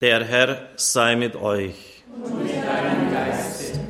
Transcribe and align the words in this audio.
Der 0.00 0.24
Herr 0.24 0.70
sei 0.76 1.14
mit 1.14 1.36
euch. 1.36 2.04
Und 2.24 2.42
mit 2.42 2.54
deinem 2.54 3.12
Geiste. 3.12 3.80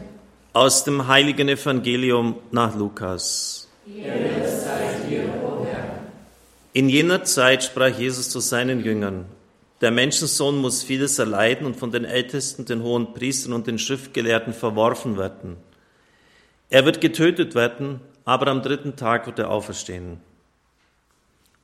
Aus 0.52 0.82
dem 0.82 1.06
heiligen 1.06 1.48
Evangelium 1.48 2.40
nach 2.50 2.74
Lukas. 2.74 3.68
Dir, 3.86 4.12
o 5.40 5.64
Herr. 5.64 6.00
In 6.72 6.88
jener 6.88 7.22
Zeit 7.22 7.62
sprach 7.62 7.96
Jesus 7.96 8.28
zu 8.28 8.40
seinen 8.40 8.82
Jüngern, 8.82 9.26
der 9.82 9.92
Menschensohn 9.92 10.58
muss 10.58 10.82
vieles 10.82 11.16
erleiden 11.20 11.64
und 11.64 11.76
von 11.76 11.92
den 11.92 12.04
Ältesten, 12.04 12.64
den 12.64 12.82
hohen 12.82 13.14
Priestern 13.14 13.52
und 13.52 13.68
den 13.68 13.78
Schriftgelehrten 13.78 14.52
verworfen 14.52 15.16
werden. 15.16 15.58
Er 16.70 16.84
wird 16.86 17.00
getötet 17.00 17.54
werden, 17.54 18.00
aber 18.24 18.48
am 18.48 18.62
dritten 18.62 18.96
Tag 18.96 19.26
wird 19.26 19.38
er 19.38 19.48
auferstehen. 19.48 20.18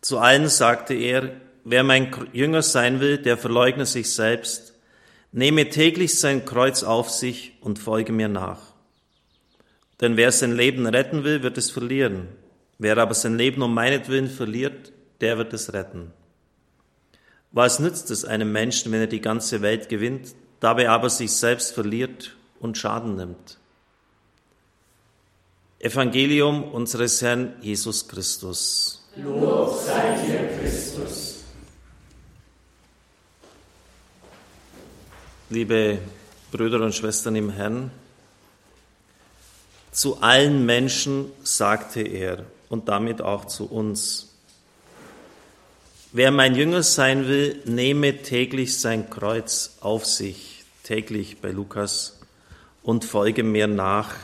Zu 0.03 0.19
allen 0.19 0.49
sagte 0.49 0.95
er, 0.95 1.33
Wer 1.69 1.83
mein 1.83 2.15
Jünger 2.33 2.63
sein 2.63 3.01
will, 3.01 3.19
der 3.19 3.37
verleugne 3.37 3.87
sich 3.87 4.15
selbst, 4.15 4.75
nehme 5.33 5.69
täglich 5.69 6.21
sein 6.21 6.45
Kreuz 6.45 6.85
auf 6.85 7.11
sich 7.11 7.55
und 7.61 7.81
folge 7.81 8.13
mir 8.13 8.29
nach. 8.29 8.61
Denn 10.01 10.17
wer 10.17 10.31
sein 10.31 10.55
Leben 10.55 10.87
retten 10.87 11.25
will, 11.25 11.43
wird 11.43 11.59
es 11.59 11.73
verlieren. 11.73 12.29
Wer 12.79 12.97
aber 12.99 13.15
sein 13.15 13.37
Leben 13.37 13.63
um 13.63 13.75
meinetwillen 13.75 14.29
verliert, 14.29 14.93
der 15.21 15.39
wird 15.39 15.53
es 15.55 15.73
retten. 15.73 16.13
Was 17.51 17.81
nützt 17.81 18.13
es 18.13 18.25
einem 18.25 18.53
Menschen, 18.53 18.93
wenn 18.93 19.01
er 19.01 19.09
die 19.09 19.21
ganze 19.21 19.61
Welt 19.61 19.89
gewinnt, 19.89 20.37
dabei 20.61 20.89
aber 20.89 21.11
sich 21.11 21.33
selbst 21.33 21.75
verliert 21.75 22.37
und 22.61 22.79
Schaden 22.79 23.17
nimmt? 23.17 23.59
Evangelium 25.81 26.63
unseres 26.63 27.21
Herrn 27.23 27.57
Jesus 27.61 28.07
Christus. 28.07 29.05
Lob 29.17 29.77
sei 29.85 30.17
dir, 30.25 30.61
Christus. 30.61 31.37
Liebe 35.49 35.99
Brüder 36.51 36.81
und 36.81 36.95
Schwestern 36.95 37.37
im 37.37 37.51
Herrn, 37.51 37.91
zu 39.93 40.21
allen 40.21 40.67
Menschen 40.67 41.31
sagte 41.45 42.03
er 42.03 42.45
und 42.69 42.89
damit 42.89 43.23
auch 43.23 43.45
zu 43.45 43.67
uns, 43.67 44.35
wer 46.13 46.33
mein 46.33 46.57
Jünger 46.57 46.83
sein 46.83 47.29
will, 47.29 47.63
nehme 47.65 48.23
täglich 48.23 48.79
sein 48.79 49.09
Kreuz 49.09 49.77
auf 49.81 50.05
sich, 50.05 50.65
täglich 50.83 51.41
bei 51.41 51.51
Lukas, 51.51 52.19
und 52.83 53.05
folge 53.05 53.43
mir 53.43 53.67
nach. 53.67 54.15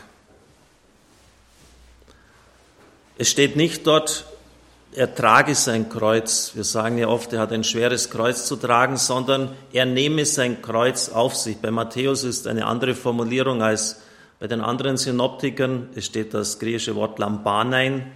Es 3.19 3.31
steht 3.31 3.57
nicht 3.57 3.87
dort, 3.87 4.27
er 4.95 5.15
trage 5.15 5.55
sein 5.55 5.89
Kreuz. 5.89 6.53
Wir 6.55 6.65
sagen 6.65 6.99
ja 6.99 7.09
oft, 7.09 7.33
er 7.33 7.41
hat 7.41 7.53
ein 7.53 7.65
schweres 7.65 8.11
Kreuz 8.11 8.47
zu 8.47 8.57
tragen, 8.57 8.97
sondern 8.97 9.51
er 9.73 9.87
nehme 9.87 10.27
sein 10.27 10.61
Kreuz 10.61 11.09
auf 11.09 11.35
sich. 11.35 11.57
Bei 11.59 11.71
Matthäus 11.71 12.25
ist 12.25 12.47
eine 12.47 12.67
andere 12.67 12.95
Formulierung 12.95 13.63
als 13.63 14.03
bei 14.39 14.49
den 14.49 14.61
anderen 14.61 14.97
Synoptikern. 14.97 15.89
Es 15.95 16.07
steht 16.07 16.35
das 16.35 16.59
griechische 16.59 16.95
Wort 16.95 17.19
Lambanein. 17.19 18.13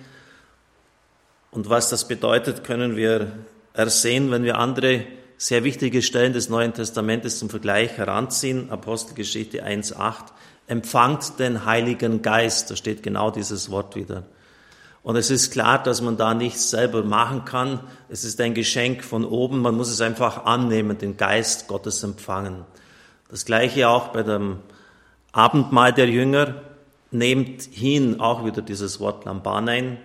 Und 1.50 1.70
was 1.70 1.88
das 1.88 2.06
bedeutet, 2.06 2.64
können 2.64 2.96
wir 2.96 3.32
ersehen, 3.72 4.30
wenn 4.30 4.44
wir 4.44 4.58
andere 4.58 5.06
sehr 5.38 5.64
wichtige 5.64 6.02
Stellen 6.02 6.32
des 6.32 6.48
Neuen 6.48 6.74
Testamentes 6.74 7.38
zum 7.38 7.48
Vergleich 7.48 7.96
heranziehen. 7.96 8.70
Apostelgeschichte 8.70 9.64
1.8. 9.64 10.14
Empfangt 10.66 11.38
den 11.38 11.64
Heiligen 11.64 12.22
Geist. 12.22 12.70
Da 12.70 12.76
steht 12.76 13.02
genau 13.02 13.30
dieses 13.30 13.70
Wort 13.70 13.96
wieder. 13.96 14.24
Und 15.06 15.14
es 15.14 15.30
ist 15.30 15.52
klar, 15.52 15.80
dass 15.80 16.00
man 16.00 16.16
da 16.16 16.34
nichts 16.34 16.68
selber 16.68 17.04
machen 17.04 17.44
kann. 17.44 17.78
Es 18.08 18.24
ist 18.24 18.40
ein 18.40 18.54
Geschenk 18.54 19.04
von 19.04 19.24
oben. 19.24 19.60
Man 19.60 19.76
muss 19.76 19.88
es 19.88 20.00
einfach 20.00 20.46
annehmen, 20.46 20.98
den 20.98 21.16
Geist 21.16 21.68
Gottes 21.68 22.02
empfangen. 22.02 22.64
Das 23.28 23.44
gleiche 23.44 23.88
auch 23.88 24.08
bei 24.08 24.24
dem 24.24 24.58
Abendmahl 25.30 25.92
der 25.92 26.08
Jünger. 26.08 26.56
Nehmt 27.12 27.62
hin, 27.62 28.18
auch 28.18 28.44
wieder 28.44 28.62
dieses 28.62 28.98
Wort 28.98 29.24
Lambanein. 29.26 29.98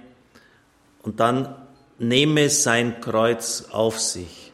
Und 1.02 1.20
dann 1.20 1.56
nehme 1.98 2.52
sein 2.52 3.02
Kreuz 3.02 3.70
auf 3.72 4.00
sich. 4.00 4.51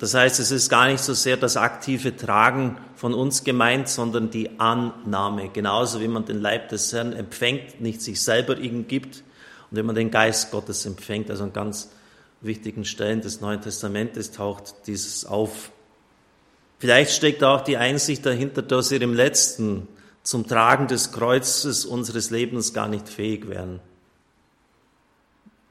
Das 0.00 0.14
heißt, 0.14 0.40
es 0.40 0.50
ist 0.50 0.70
gar 0.70 0.88
nicht 0.88 1.04
so 1.04 1.12
sehr 1.12 1.36
das 1.36 1.58
aktive 1.58 2.16
Tragen 2.16 2.78
von 2.96 3.12
uns 3.12 3.44
gemeint, 3.44 3.86
sondern 3.86 4.30
die 4.30 4.58
Annahme. 4.58 5.50
Genauso 5.50 6.00
wie 6.00 6.08
man 6.08 6.24
den 6.24 6.40
Leib 6.40 6.70
des 6.70 6.90
Herrn 6.94 7.12
empfängt, 7.12 7.82
nicht 7.82 8.00
sich 8.00 8.22
selber 8.22 8.56
ihm 8.56 8.88
gibt. 8.88 9.22
Und 9.70 9.76
wenn 9.76 9.84
man 9.84 9.94
den 9.94 10.10
Geist 10.10 10.52
Gottes 10.52 10.86
empfängt, 10.86 11.30
also 11.30 11.44
an 11.44 11.52
ganz 11.52 11.90
wichtigen 12.40 12.86
Stellen 12.86 13.20
des 13.20 13.42
Neuen 13.42 13.60
Testamentes 13.60 14.30
taucht 14.30 14.74
dieses 14.86 15.26
auf. 15.26 15.70
Vielleicht 16.78 17.12
steckt 17.12 17.44
auch 17.44 17.60
die 17.60 17.76
Einsicht 17.76 18.24
dahinter, 18.24 18.62
dass 18.62 18.90
wir 18.90 19.02
im 19.02 19.12
letzten 19.12 19.86
zum 20.22 20.46
Tragen 20.46 20.86
des 20.86 21.12
Kreuzes 21.12 21.84
unseres 21.84 22.30
Lebens 22.30 22.72
gar 22.72 22.88
nicht 22.88 23.06
fähig 23.06 23.50
wären. 23.50 23.80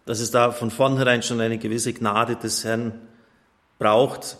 Dass 0.05 0.19
es 0.19 0.29
da 0.29 0.51
von 0.51 0.69
vornherein 0.69 1.23
schon 1.23 1.41
eine 1.41 1.57
gewisse 1.57 1.93
Gnade 1.93 2.35
des 2.35 2.63
Herrn 2.63 3.08
braucht, 3.79 4.37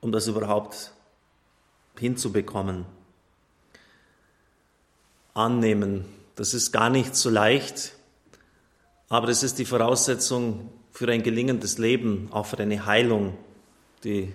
um 0.00 0.12
das 0.12 0.26
überhaupt 0.28 0.92
hinzubekommen. 1.98 2.86
Annehmen, 5.34 6.06
das 6.36 6.54
ist 6.54 6.72
gar 6.72 6.88
nicht 6.88 7.14
so 7.14 7.28
leicht, 7.28 7.94
aber 9.08 9.28
es 9.28 9.42
ist 9.42 9.58
die 9.58 9.64
Voraussetzung 9.64 10.70
für 10.90 11.10
ein 11.10 11.22
gelingendes 11.22 11.78
Leben, 11.78 12.28
auch 12.30 12.46
für 12.46 12.58
eine 12.58 12.86
Heilung. 12.86 13.36
Die 14.04 14.32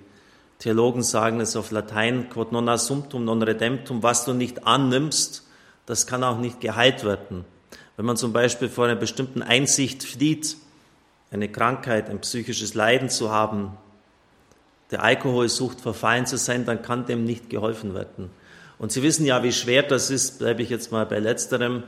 Theologen 0.59 1.03
sagen 1.03 1.39
es 1.39 1.55
auf 1.55 1.71
Latein, 1.71 2.29
quod 2.29 2.51
non 2.51 2.69
assumptum 2.69 3.25
non 3.25 3.41
redemptum, 3.41 4.03
was 4.03 4.25
du 4.25 4.33
nicht 4.33 4.65
annimmst, 4.65 5.45
das 5.85 6.07
kann 6.07 6.23
auch 6.23 6.39
nicht 6.39 6.61
geheilt 6.61 7.03
werden. 7.03 7.45
Wenn 7.95 8.05
man 8.05 8.17
zum 8.17 8.33
Beispiel 8.33 8.69
vor 8.69 8.85
einer 8.85 8.95
bestimmten 8.95 9.41
Einsicht 9.41 10.03
flieht, 10.03 10.57
eine 11.31 11.49
Krankheit, 11.49 12.09
ein 12.09 12.21
psychisches 12.21 12.73
Leiden 12.73 13.09
zu 13.09 13.31
haben, 13.31 13.77
der 14.91 15.03
Alkoholsucht 15.03 15.81
verfallen 15.81 16.25
zu 16.25 16.37
sein, 16.37 16.65
dann 16.65 16.81
kann 16.81 17.05
dem 17.05 17.25
nicht 17.25 17.49
geholfen 17.49 17.93
werden. 17.93 18.29
Und 18.79 18.91
Sie 18.91 19.03
wissen 19.03 19.25
ja, 19.25 19.43
wie 19.43 19.51
schwer 19.51 19.83
das 19.83 20.09
ist, 20.09 20.39
bleibe 20.39 20.61
ich 20.61 20.69
jetzt 20.69 20.91
mal 20.91 21.05
bei 21.05 21.19
letzterem. 21.19 21.83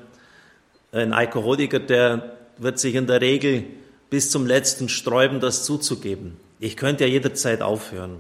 Ein 0.91 1.13
Alkoholiker, 1.13 1.79
der 1.79 2.33
wird 2.57 2.79
sich 2.79 2.95
in 2.95 3.07
der 3.07 3.22
Regel 3.22 3.66
bis 4.09 4.31
zum 4.31 4.45
letzten 4.45 4.89
sträuben, 4.89 5.39
das 5.39 5.63
zuzugeben. 5.63 6.38
Ich 6.59 6.75
könnte 6.75 7.05
ja 7.05 7.09
jederzeit 7.09 7.61
aufhören. 7.61 8.17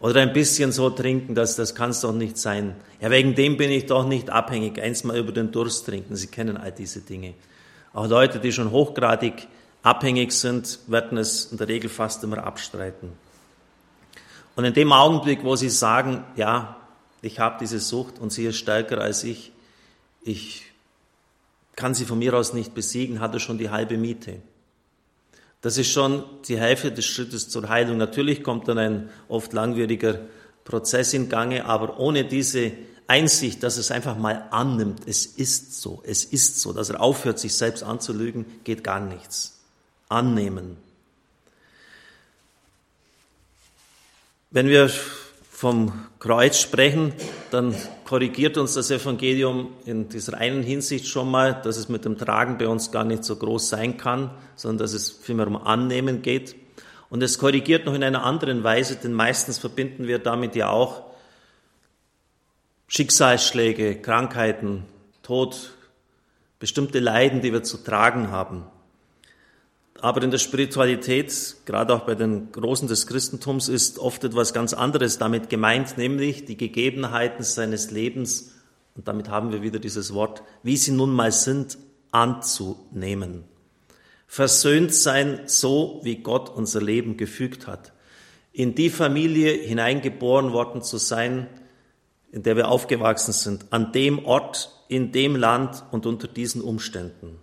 Oder 0.00 0.20
ein 0.20 0.32
bisschen 0.32 0.72
so 0.72 0.90
trinken, 0.90 1.34
das, 1.34 1.56
das 1.56 1.74
kann 1.74 1.90
es 1.90 2.00
doch 2.00 2.12
nicht 2.12 2.36
sein. 2.36 2.74
Ja, 3.00 3.10
wegen 3.10 3.34
dem 3.34 3.56
bin 3.56 3.70
ich 3.70 3.86
doch 3.86 4.06
nicht 4.06 4.30
abhängig. 4.30 4.80
Eins 4.80 5.04
mal 5.04 5.16
über 5.16 5.32
den 5.32 5.52
Durst 5.52 5.86
trinken. 5.86 6.16
Sie 6.16 6.26
kennen 6.26 6.56
all 6.56 6.72
diese 6.72 7.00
Dinge. 7.00 7.34
Auch 7.92 8.08
Leute, 8.08 8.38
die 8.38 8.52
schon 8.52 8.70
hochgradig 8.70 9.46
abhängig 9.86 10.32
sind, 10.32 10.80
werden 10.88 11.16
es 11.16 11.52
in 11.52 11.58
der 11.58 11.68
Regel 11.68 11.88
fast 11.88 12.24
immer 12.24 12.42
abstreiten. 12.42 13.12
Und 14.56 14.64
in 14.64 14.74
dem 14.74 14.92
Augenblick, 14.92 15.44
wo 15.44 15.54
sie 15.54 15.70
sagen, 15.70 16.24
ja, 16.34 16.76
ich 17.22 17.38
habe 17.38 17.58
diese 17.60 17.78
Sucht 17.78 18.18
und 18.18 18.32
sie 18.32 18.46
ist 18.46 18.56
stärker 18.56 19.00
als 19.00 19.22
ich, 19.22 19.52
ich 20.22 20.64
kann 21.76 21.94
sie 21.94 22.04
von 22.04 22.18
mir 22.18 22.34
aus 22.34 22.52
nicht 22.52 22.74
besiegen, 22.74 23.20
hat 23.20 23.32
er 23.34 23.38
schon 23.38 23.58
die 23.58 23.70
halbe 23.70 23.96
Miete. 23.96 24.42
Das 25.60 25.78
ist 25.78 25.92
schon 25.92 26.24
die 26.48 26.58
Hälfte 26.58 26.90
des 26.90 27.04
Schrittes 27.04 27.48
zur 27.48 27.68
Heilung. 27.68 27.96
Natürlich 27.96 28.42
kommt 28.42 28.66
dann 28.66 28.78
ein 28.78 29.10
oft 29.28 29.52
langwieriger 29.52 30.18
Prozess 30.64 31.14
in 31.14 31.28
Gange, 31.28 31.64
aber 31.64 32.00
ohne 32.00 32.24
diese 32.24 32.72
Einsicht, 33.06 33.62
dass 33.62 33.76
es 33.76 33.92
einfach 33.92 34.16
mal 34.18 34.48
annimmt, 34.50 35.02
es 35.06 35.26
ist 35.26 35.80
so, 35.80 36.02
es 36.04 36.24
ist 36.24 36.60
so, 36.60 36.72
dass 36.72 36.90
er 36.90 37.00
aufhört, 37.00 37.38
sich 37.38 37.54
selbst 37.54 37.84
anzulügen, 37.84 38.46
geht 38.64 38.82
gar 38.82 38.98
nichts 38.98 39.55
annehmen. 40.08 40.76
Wenn 44.50 44.68
wir 44.68 44.90
vom 45.50 46.06
Kreuz 46.18 46.58
sprechen, 46.60 47.12
dann 47.50 47.74
korrigiert 48.04 48.58
uns 48.58 48.74
das 48.74 48.90
Evangelium 48.90 49.72
in 49.84 50.08
dieser 50.08 50.36
einen 50.36 50.62
Hinsicht 50.62 51.06
schon 51.06 51.30
mal, 51.30 51.60
dass 51.62 51.76
es 51.76 51.88
mit 51.88 52.04
dem 52.04 52.18
Tragen 52.18 52.58
bei 52.58 52.68
uns 52.68 52.92
gar 52.92 53.04
nicht 53.04 53.24
so 53.24 53.36
groß 53.36 53.70
sein 53.70 53.96
kann, 53.96 54.30
sondern 54.54 54.84
dass 54.84 54.92
es 54.92 55.10
vielmehr 55.10 55.46
um 55.46 55.56
Annehmen 55.56 56.22
geht. 56.22 56.56
Und 57.08 57.22
es 57.22 57.38
korrigiert 57.38 57.86
noch 57.86 57.94
in 57.94 58.04
einer 58.04 58.24
anderen 58.24 58.64
Weise, 58.64 58.96
denn 58.96 59.12
meistens 59.12 59.58
verbinden 59.58 60.06
wir 60.06 60.18
damit 60.18 60.56
ja 60.56 60.68
auch 60.68 61.04
Schicksalsschläge, 62.88 64.00
Krankheiten, 64.00 64.84
Tod, 65.22 65.72
bestimmte 66.58 67.00
Leiden, 67.00 67.40
die 67.40 67.52
wir 67.52 67.62
zu 67.62 67.78
tragen 67.78 68.30
haben. 68.30 68.64
Aber 70.00 70.22
in 70.22 70.30
der 70.30 70.38
Spiritualität, 70.38 71.56
gerade 71.64 71.94
auch 71.94 72.00
bei 72.00 72.14
den 72.14 72.52
Großen 72.52 72.88
des 72.88 73.06
Christentums, 73.06 73.68
ist 73.68 73.98
oft 73.98 74.24
etwas 74.24 74.52
ganz 74.52 74.74
anderes 74.74 75.18
damit 75.18 75.48
gemeint, 75.48 75.96
nämlich 75.96 76.44
die 76.44 76.56
Gegebenheiten 76.56 77.42
seines 77.42 77.90
Lebens, 77.90 78.52
und 78.94 79.08
damit 79.08 79.28
haben 79.28 79.52
wir 79.52 79.62
wieder 79.62 79.78
dieses 79.78 80.14
Wort, 80.14 80.42
wie 80.62 80.76
sie 80.76 80.92
nun 80.92 81.12
mal 81.12 81.32
sind, 81.32 81.78
anzunehmen. 82.12 83.44
Versöhnt 84.26 84.94
sein, 84.94 85.40
so 85.46 86.00
wie 86.02 86.16
Gott 86.16 86.48
unser 86.48 86.80
Leben 86.80 87.16
gefügt 87.16 87.66
hat. 87.66 87.92
in 88.56 88.74
die 88.74 88.88
Familie 88.88 89.52
hineingeboren 89.52 90.54
worden 90.54 90.80
zu 90.80 90.96
sein, 90.96 91.46
in 92.32 92.42
der 92.42 92.56
wir 92.56 92.68
aufgewachsen 92.68 93.32
sind, 93.32 93.66
an 93.70 93.92
dem 93.92 94.24
Ort, 94.24 94.70
in 94.88 95.12
dem 95.12 95.36
Land 95.36 95.84
und 95.90 96.06
unter 96.06 96.26
diesen 96.26 96.62
Umständen. 96.62 97.38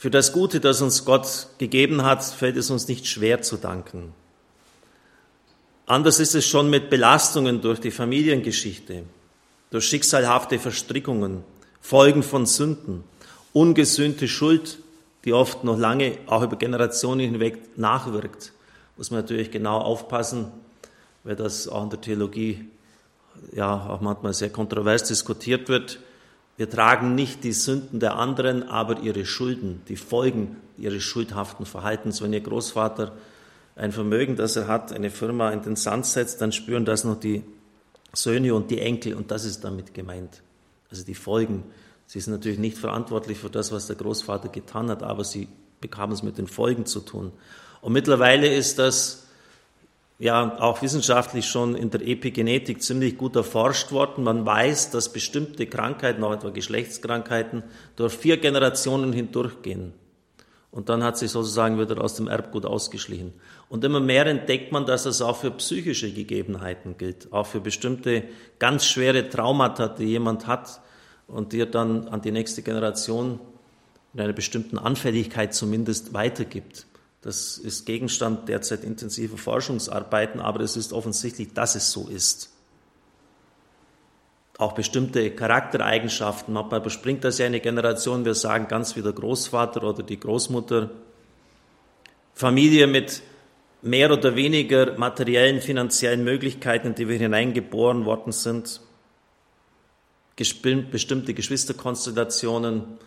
Für 0.00 0.10
das 0.10 0.32
Gute, 0.32 0.60
das 0.60 0.80
uns 0.80 1.04
Gott 1.04 1.48
gegeben 1.58 2.04
hat, 2.04 2.24
fällt 2.24 2.56
es 2.56 2.70
uns 2.70 2.88
nicht 2.88 3.06
schwer 3.06 3.42
zu 3.42 3.58
danken. 3.58 4.14
Anders 5.84 6.20
ist 6.20 6.34
es 6.34 6.46
schon 6.46 6.70
mit 6.70 6.88
Belastungen 6.88 7.60
durch 7.60 7.80
die 7.80 7.90
Familiengeschichte, 7.90 9.02
durch 9.68 9.84
schicksalhafte 9.84 10.58
Verstrickungen, 10.58 11.44
Folgen 11.82 12.22
von 12.22 12.46
Sünden, 12.46 13.04
ungesühnte 13.52 14.26
Schuld, 14.26 14.78
die 15.26 15.34
oft 15.34 15.64
noch 15.64 15.76
lange, 15.76 16.16
auch 16.28 16.42
über 16.42 16.56
Generationen 16.56 17.20
hinweg 17.20 17.76
nachwirkt. 17.76 18.54
Muss 18.96 19.10
man 19.10 19.20
natürlich 19.20 19.50
genau 19.50 19.80
aufpassen, 19.80 20.50
weil 21.24 21.36
das 21.36 21.68
auch 21.68 21.82
in 21.82 21.90
der 21.90 22.00
Theologie 22.00 22.70
ja 23.52 23.86
auch 23.86 24.00
manchmal 24.00 24.32
sehr 24.32 24.48
kontrovers 24.48 25.04
diskutiert 25.04 25.68
wird. 25.68 25.98
Wir 26.60 26.68
tragen 26.68 27.14
nicht 27.14 27.42
die 27.42 27.54
Sünden 27.54 28.00
der 28.00 28.16
anderen, 28.16 28.64
aber 28.64 29.00
ihre 29.00 29.24
Schulden, 29.24 29.80
die 29.88 29.96
Folgen 29.96 30.58
ihres 30.76 31.02
schuldhaften 31.02 31.64
Verhaltens. 31.64 32.20
Wenn 32.20 32.34
Ihr 32.34 32.42
Großvater 32.42 33.12
ein 33.76 33.92
Vermögen, 33.92 34.36
das 34.36 34.56
er 34.56 34.68
hat, 34.68 34.92
eine 34.92 35.08
Firma 35.08 35.52
in 35.52 35.62
den 35.62 35.74
Sand 35.74 36.04
setzt, 36.04 36.42
dann 36.42 36.52
spüren 36.52 36.84
das 36.84 37.02
noch 37.02 37.18
die 37.18 37.44
Söhne 38.12 38.54
und 38.54 38.70
die 38.70 38.78
Enkel 38.78 39.14
und 39.14 39.30
das 39.30 39.46
ist 39.46 39.64
damit 39.64 39.94
gemeint. 39.94 40.42
Also 40.90 41.02
die 41.02 41.14
Folgen. 41.14 41.64
Sie 42.04 42.20
sind 42.20 42.34
natürlich 42.34 42.58
nicht 42.58 42.76
verantwortlich 42.76 43.38
für 43.38 43.48
das, 43.48 43.72
was 43.72 43.86
der 43.86 43.96
Großvater 43.96 44.50
getan 44.50 44.90
hat, 44.90 45.02
aber 45.02 45.24
sie 45.24 45.48
bekamen 45.80 46.12
es 46.12 46.22
mit 46.22 46.36
den 46.36 46.46
Folgen 46.46 46.84
zu 46.84 47.00
tun. 47.00 47.32
Und 47.80 47.94
mittlerweile 47.94 48.54
ist 48.54 48.78
das 48.78 49.28
ja 50.20 50.60
auch 50.60 50.82
wissenschaftlich 50.82 51.46
schon 51.46 51.74
in 51.74 51.90
der 51.90 52.06
Epigenetik 52.06 52.82
ziemlich 52.82 53.16
gut 53.16 53.34
erforscht 53.36 53.90
worden. 53.90 54.22
Man 54.22 54.44
weiß, 54.44 54.90
dass 54.90 55.12
bestimmte 55.12 55.66
Krankheiten, 55.66 56.22
auch 56.22 56.32
etwa 56.32 56.50
Geschlechtskrankheiten, 56.50 57.64
durch 57.96 58.12
vier 58.12 58.36
Generationen 58.36 59.12
hindurchgehen. 59.14 59.94
Und 60.70 60.88
dann 60.88 61.02
hat 61.02 61.18
sich 61.18 61.30
sozusagen 61.30 61.80
wieder 61.80 62.00
aus 62.00 62.14
dem 62.14 62.28
Erbgut 62.28 62.64
ausgeschlichen. 62.64 63.32
Und 63.68 63.82
immer 63.82 63.98
mehr 63.98 64.26
entdeckt 64.26 64.70
man, 64.70 64.86
dass 64.86 65.04
das 65.04 65.22
auch 65.22 65.36
für 65.36 65.50
psychische 65.52 66.12
Gegebenheiten 66.12 66.96
gilt, 66.96 67.32
auch 67.32 67.46
für 67.46 67.60
bestimmte 67.60 68.24
ganz 68.58 68.84
schwere 68.84 69.28
Traumata, 69.28 69.88
die 69.88 70.04
jemand 70.04 70.46
hat 70.46 70.80
und 71.26 71.52
die 71.54 71.60
er 71.60 71.66
dann 71.66 72.08
an 72.08 72.20
die 72.20 72.30
nächste 72.30 72.62
Generation 72.62 73.40
in 74.12 74.20
einer 74.20 74.32
bestimmten 74.32 74.78
Anfälligkeit 74.78 75.54
zumindest 75.54 76.12
weitergibt. 76.12 76.86
Das 77.22 77.58
ist 77.58 77.84
Gegenstand 77.84 78.48
derzeit 78.48 78.82
intensiver 78.82 79.36
Forschungsarbeiten, 79.36 80.40
aber 80.40 80.60
es 80.60 80.76
ist 80.76 80.92
offensichtlich, 80.92 81.52
dass 81.52 81.74
es 81.74 81.90
so 81.90 82.08
ist. 82.08 82.50
Auch 84.56 84.72
bestimmte 84.72 85.30
Charaktereigenschaften, 85.30 86.54
manchmal 86.54 86.80
überspringt 86.80 87.24
das 87.24 87.38
ja 87.38 87.46
eine 87.46 87.60
Generation, 87.60 88.24
wir 88.24 88.34
sagen 88.34 88.68
ganz 88.68 88.96
wie 88.96 89.02
der 89.02 89.12
Großvater 89.12 89.82
oder 89.82 90.02
die 90.02 90.20
Großmutter. 90.20 90.90
Familie 92.34 92.86
mit 92.86 93.22
mehr 93.82 94.10
oder 94.10 94.36
weniger 94.36 94.98
materiellen, 94.98 95.60
finanziellen 95.60 96.24
Möglichkeiten, 96.24 96.88
in 96.88 96.94
die 96.94 97.08
wir 97.08 97.18
hineingeboren 97.18 98.04
worden 98.04 98.32
sind, 98.32 98.80
bestimmte 100.36 101.34
Geschwisterkonstellationen, 101.34 102.98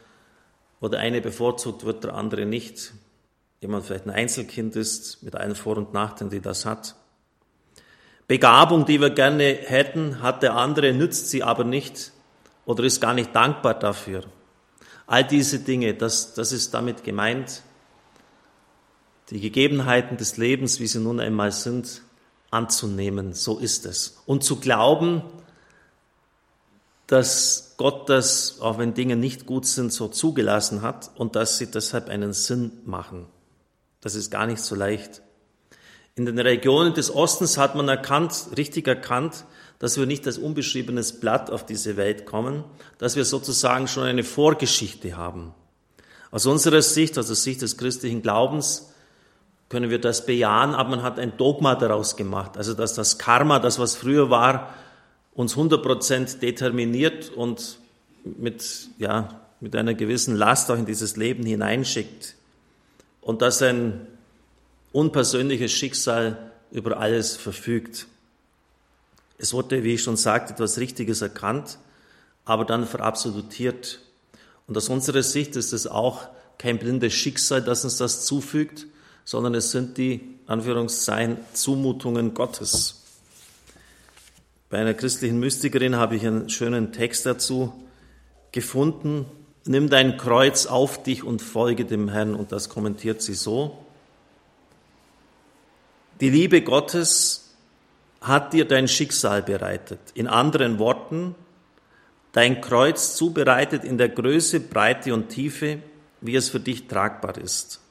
wo 0.80 0.88
der 0.88 1.00
eine 1.00 1.22
bevorzugt 1.22 1.84
wird, 1.84 2.04
der 2.04 2.14
andere 2.14 2.46
nicht 2.46 2.94
jemand 3.64 3.86
vielleicht 3.86 4.06
ein 4.06 4.12
Einzelkind 4.12 4.76
ist, 4.76 5.24
mit 5.24 5.36
allen 5.36 5.56
Vor- 5.56 5.78
und 5.78 5.94
Nachteilen, 5.94 6.30
die 6.30 6.42
das 6.42 6.66
hat. 6.66 6.96
Begabung, 8.28 8.86
die 8.86 9.02
wir 9.02 9.10
gerne 9.10 9.44
hätten, 9.44 10.22
hat 10.22 10.44
der 10.44 10.56
andere, 10.56 10.94
nützt 10.94 11.30
sie 11.30 11.44
aber 11.44 11.64
nicht 11.64 12.12
oder 12.66 12.84
ist 12.84 13.02
gar 13.02 13.14
nicht 13.14 13.36
dankbar 13.36 13.74
dafür. 13.74 14.24
All 15.08 15.24
diese 15.24 15.60
Dinge, 15.60 15.94
das, 15.94 16.34
das 16.34 16.52
ist 16.52 16.74
damit 16.74 17.04
gemeint, 17.04 17.64
die 19.30 19.40
Gegebenheiten 19.40 20.18
des 20.18 20.38
Lebens, 20.38 20.80
wie 20.80 20.88
sie 20.88 21.00
nun 21.00 21.20
einmal 21.20 21.52
sind, 21.52 22.02
anzunehmen. 22.52 23.34
So 23.34 23.60
ist 23.60 23.86
es. 23.86 24.22
Und 24.26 24.44
zu 24.44 24.60
glauben, 24.60 25.24
dass 27.08 27.76
Gott 27.78 28.10
das, 28.10 28.60
auch 28.62 28.78
wenn 28.78 28.94
Dinge 28.94 29.16
nicht 29.16 29.46
gut 29.46 29.66
sind, 29.66 29.92
so 29.92 30.08
zugelassen 30.08 30.82
hat 30.82 31.12
und 31.16 31.36
dass 31.36 31.58
sie 31.58 31.70
deshalb 31.70 32.10
einen 32.10 32.34
Sinn 32.34 32.72
machen. 32.86 33.28
Das 34.04 34.16
ist 34.16 34.30
gar 34.30 34.46
nicht 34.46 34.62
so 34.62 34.76
leicht. 34.76 35.22
In 36.16 36.26
den 36.26 36.38
Regionen 36.38 36.94
des 36.94 37.10
Ostens 37.14 37.58
hat 37.58 37.74
man 37.76 37.88
erkannt, 37.88 38.50
richtig 38.58 38.86
erkannt, 38.86 39.46
dass 39.80 39.98
wir 39.98 40.06
nicht 40.06 40.28
als 40.28 40.38
unbeschriebenes 40.38 41.22
Blatt 41.22 41.50
auf 41.50 41.66
diese 41.66 41.96
Welt 41.96 42.26
kommen, 42.26 42.66
dass 42.98 43.16
wir 43.16 43.24
sozusagen 43.24 43.88
schon 43.88 44.04
eine 44.04 44.26
Vorgeschichte 44.26 45.16
haben. 45.16 45.54
Aus 46.32 46.46
unserer 46.46 46.82
Sicht, 46.82 47.18
aus 47.18 47.28
der 47.28 47.38
Sicht 47.38 47.62
des 47.62 47.78
christlichen 47.78 48.22
Glaubens, 48.22 48.90
können 49.70 49.90
wir 49.90 50.00
das 50.00 50.26
bejahen, 50.26 50.76
aber 50.76 50.90
man 50.90 51.02
hat 51.02 51.18
ein 51.18 51.38
Dogma 51.38 51.76
daraus 51.76 52.18
gemacht. 52.18 52.58
Also, 52.58 52.74
dass 52.74 52.94
das 52.94 53.18
Karma, 53.18 53.60
das 53.60 53.80
was 53.80 53.96
früher 53.96 54.30
war, 54.30 54.74
uns 55.34 55.56
100% 55.56 56.40
determiniert 56.40 57.30
und 57.30 57.80
mit, 58.24 58.90
ja, 59.00 59.42
mit 59.62 59.76
einer 59.76 59.94
gewissen 59.94 60.36
Last 60.36 60.70
auch 60.70 60.78
in 60.78 60.86
dieses 60.86 61.16
Leben 61.16 61.46
hineinschickt 61.46 62.36
und 63.24 63.42
dass 63.42 63.62
ein 63.62 64.08
unpersönliches 64.92 65.72
Schicksal 65.72 66.52
über 66.72 66.98
alles 66.98 67.36
verfügt. 67.36 68.08
Es 69.38 69.54
wurde, 69.54 69.84
wie 69.84 69.94
ich 69.96 70.04
schon 70.04 70.18
sagte, 70.18 70.54
etwas 70.54 70.78
Richtiges 70.78 71.22
erkannt, 71.22 71.78
aber 72.46 72.66
dann 72.66 72.86
verabsolutiert. 72.86 74.00
Und 74.68 74.78
aus 74.78 74.90
unserer 74.90 75.24
Sicht 75.24 75.56
ist 75.56 75.74
es 75.74 75.88
auch 75.88 76.28
kein 76.58 76.80
blindes 76.80 77.14
Schicksal, 77.14 77.62
das 77.62 77.84
uns 77.84 77.98
das 77.98 78.26
zufügt, 78.26 78.88
sondern 79.26 79.56
es 79.56 79.72
sind 79.72 79.98
die, 79.98 80.36
Anführungszeichen, 80.46 81.38
Zumutungen 81.54 82.34
Gottes. 82.34 83.02
Bei 84.70 84.80
einer 84.80 84.94
christlichen 84.94 85.40
Mystikerin 85.40 85.96
habe 85.96 86.16
ich 86.16 86.26
einen 86.26 86.50
schönen 86.50 86.92
Text 86.92 87.26
dazu 87.26 87.74
gefunden, 88.52 89.26
nimm 89.66 89.90
dein 89.90 90.18
Kreuz 90.18 90.66
auf 90.66 91.04
dich 91.04 91.24
und 91.24 91.42
folge 91.42 91.86
dem 91.86 92.10
Herrn. 92.10 92.36
Und 92.36 92.52
das 92.52 92.70
kommentiert 92.70 93.22
sie 93.22 93.34
so. 93.34 93.78
Die 96.20 96.30
Liebe 96.30 96.62
Gottes 96.62 97.56
hat 98.22 98.54
dir 98.54 98.66
dein 98.66 98.88
Schicksal 98.88 99.44
bereitet. 99.44 100.00
In 100.14 100.28
anderen 100.28 100.80
Worten, 100.80 101.36
dein 102.32 102.62
Kreuz 102.62 103.16
zubereitet 103.16 103.84
in 103.84 103.98
der 103.98 104.10
Größe, 104.10 104.60
Breite 104.60 105.14
und 105.14 105.30
Tiefe, 105.30 105.80
wie 106.22 106.36
es 106.36 106.50
für 106.50 106.60
dich 106.60 106.88
tragbar 106.88 107.38
ist. 107.38 107.82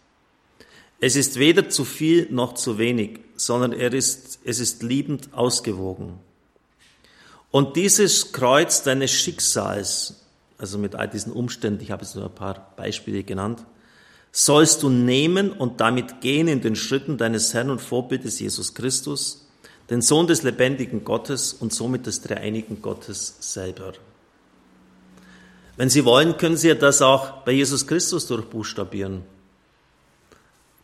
Es 1.01 1.17
ist 1.17 1.39
weder 1.39 1.69
zu 1.69 1.85
viel 1.85 2.29
noch 2.31 2.55
zu 2.55 2.79
wenig, 2.79 3.21
sondern 3.37 3.73
er 3.73 3.93
ist, 3.93 4.39
es 4.45 4.61
ist 4.61 4.83
liebend 4.83 5.35
ausgewogen. 5.35 6.19
Und 7.51 7.77
dieses 7.77 8.33
Kreuz 8.33 8.83
deines 8.83 9.11
Schicksals 9.11 10.22
also 10.63 10.79
mit 10.79 10.95
all 10.95 11.09
diesen 11.09 11.33
Umständen, 11.33 11.83
ich 11.83 11.91
habe 11.91 12.05
jetzt 12.05 12.15
nur 12.15 12.25
ein 12.25 12.35
paar 12.35 12.73
Beispiele 12.77 13.25
genannt, 13.25 13.65
sollst 14.31 14.85
du 14.85 14.91
nehmen 14.91 15.51
und 15.51 15.81
damit 15.81 16.21
gehen 16.21 16.47
in 16.47 16.61
den 16.61 16.77
Schritten 16.77 17.19
deines 17.19 17.53
Herrn 17.53 17.69
und 17.69 17.81
Vorbildes 17.81 18.39
Jesus 18.39 18.73
Christus, 18.73 19.49
den 19.91 20.03
Sohn 20.03 20.29
des 20.29 20.45
lebendigen 20.45 21.03
Gottes 21.03 21.53
und 21.53 21.73
somit 21.73 22.07
des 22.07 22.23
dreieinigen 22.23 22.81
Gottes 22.81 23.37
selber. 23.41 23.95
Wenn 25.77 25.91
Sie 25.91 26.05
wollen, 26.05 26.37
können 26.37 26.57
Sie 26.57 26.73
das 26.77 27.03
auch 27.03 27.43
bei 27.43 27.51
Jesus 27.51 27.89
Christus 27.89 28.29
durchbuchstabieren. 28.29 29.23